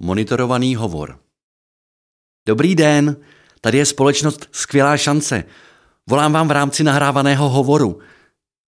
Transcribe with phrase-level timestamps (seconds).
[0.00, 1.20] Monitorovaný hovor.
[2.46, 3.16] Dobrý den,
[3.60, 5.44] tady je společnost Skvělá šance.
[6.08, 8.00] Volám vám v rámci nahrávaného hovoru.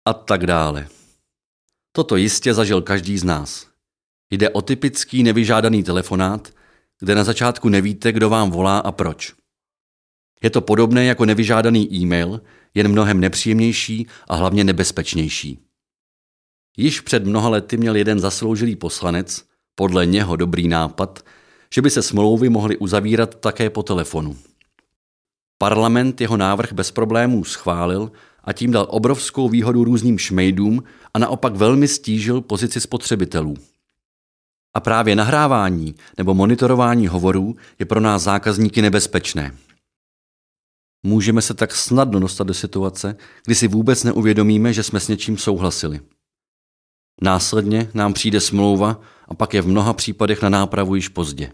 [0.05, 0.87] A tak dále.
[1.91, 3.67] Toto jistě zažil každý z nás.
[4.31, 6.53] Jde o typický nevyžádaný telefonát,
[6.99, 9.33] kde na začátku nevíte, kdo vám volá a proč.
[10.43, 12.41] Je to podobné jako nevyžádaný e-mail,
[12.73, 15.59] jen mnohem nepříjemnější a hlavně nebezpečnější.
[16.77, 19.48] Již před mnoha lety měl jeden zasloužilý poslanec,
[19.79, 21.25] podle něho dobrý nápad,
[21.73, 24.37] že by se smlouvy mohly uzavírat také po telefonu.
[25.57, 28.11] Parlament jeho návrh bez problémů schválil
[28.43, 33.55] a tím dal obrovskou výhodu různým šmejdům a naopak velmi stížil pozici spotřebitelů.
[34.75, 39.55] A právě nahrávání nebo monitorování hovorů je pro nás zákazníky nebezpečné.
[41.03, 43.15] Můžeme se tak snadno dostat do situace,
[43.45, 45.99] kdy si vůbec neuvědomíme, že jsme s něčím souhlasili.
[47.21, 51.51] Následně nám přijde smlouva a pak je v mnoha případech na nápravu již pozdě.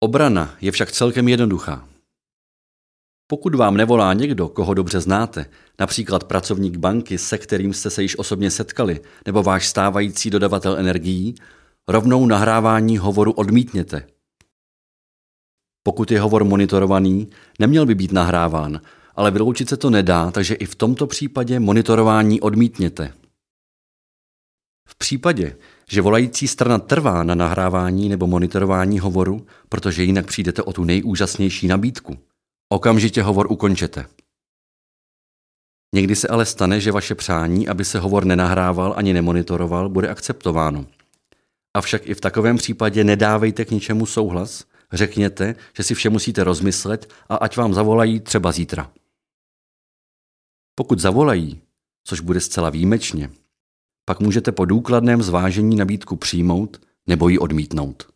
[0.00, 1.88] Obrana je však celkem jednoduchá.
[3.26, 8.18] Pokud vám nevolá někdo, koho dobře znáte, například pracovník banky, se kterým jste se již
[8.18, 11.34] osobně setkali, nebo váš stávající dodavatel energií,
[11.88, 14.06] rovnou nahrávání hovoru odmítněte.
[15.82, 17.28] Pokud je hovor monitorovaný,
[17.58, 18.80] neměl by být nahráván,
[19.16, 23.12] ale vyloučit se to nedá, takže i v tomto případě monitorování odmítněte.
[25.02, 25.56] V případě,
[25.88, 31.68] že volající strana trvá na nahrávání nebo monitorování hovoru, protože jinak přijdete o tu nejúžasnější
[31.68, 32.18] nabídku,
[32.68, 34.06] okamžitě hovor ukončete.
[35.94, 40.86] Někdy se ale stane, že vaše přání, aby se hovor nenahrával ani nemonitoroval, bude akceptováno.
[41.76, 47.12] Avšak i v takovém případě nedávejte k ničemu souhlas, řekněte, že si vše musíte rozmyslet
[47.28, 48.90] a ať vám zavolají třeba zítra.
[50.74, 51.60] Pokud zavolají,
[52.04, 53.30] což bude zcela výjimečně,
[54.08, 58.06] pak můžete po důkladném zvážení nabídku přijmout nebo ji odmítnout.